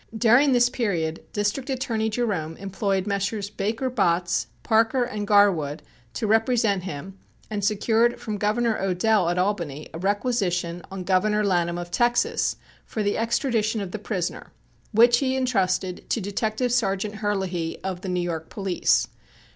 [0.17, 3.51] During this period District Attorney Jerome employed Messrs.
[3.51, 5.83] Baker Botts, Parker and Garwood
[6.15, 7.19] to represent him
[7.51, 13.03] and secured from Governor Odell at Albany a requisition on Governor Lanham of Texas for
[13.03, 14.51] the extradition of the prisoner,
[14.91, 19.07] which he entrusted to Detective Sergeant Herlihy of the New York Police.